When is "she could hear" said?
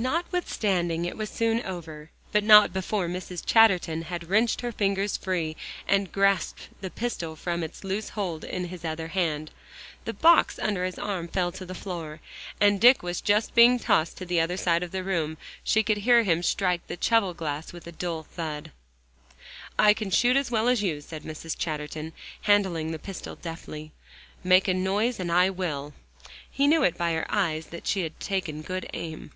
15.64-16.22